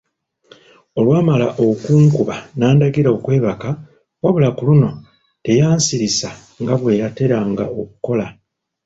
Olwamala 0.99 1.47
okunkuba 1.67 2.35
n'andagira 2.57 3.09
okwebaka 3.17 3.69
wabula 4.23 4.49
ku 4.57 4.61
luno 4.67 4.91
teyansirisa 5.43 6.29
nga 6.61 6.73
bwe 6.81 6.99
yateranga 7.01 7.65
okukola. 7.79 8.27